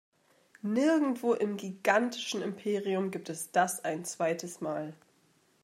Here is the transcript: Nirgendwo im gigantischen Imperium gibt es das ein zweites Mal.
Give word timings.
Nirgendwo 0.63 1.35
im 1.35 1.57
gigantischen 1.57 2.41
Imperium 2.41 3.11
gibt 3.11 3.29
es 3.29 3.51
das 3.51 3.85
ein 3.85 4.03
zweites 4.03 4.59
Mal. 4.59 4.95